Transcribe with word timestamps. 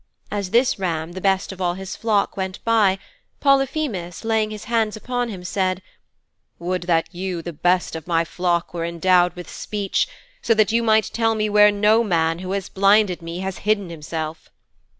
As 0.31 0.49
this 0.49 0.79
ram, 0.79 1.11
the 1.11 1.21
best 1.21 1.51
of 1.51 1.61
all 1.61 1.75
his 1.75 1.95
flock, 1.95 2.35
went 2.35 2.57
by, 2.63 2.97
Polyphemus, 3.39 4.25
laying 4.25 4.49
his 4.49 4.63
hands 4.63 4.97
upon 4.97 5.29
him, 5.29 5.43
said, 5.43 5.79
"Would 6.57 6.81
that 6.87 7.13
you, 7.13 7.43
the 7.43 7.53
best 7.53 7.95
of 7.95 8.07
my 8.07 8.25
flock, 8.25 8.73
were 8.73 8.83
endowed 8.83 9.35
with 9.35 9.47
speech, 9.47 10.07
so 10.41 10.55
that 10.55 10.71
you 10.71 10.81
might 10.81 11.11
tell 11.13 11.35
me 11.35 11.49
where 11.49 11.71
Noman, 11.71 12.39
who 12.39 12.51
has 12.53 12.67
blinded 12.67 13.21
me, 13.21 13.41
has 13.41 13.59
hidden 13.59 13.91
himself." 13.91 14.49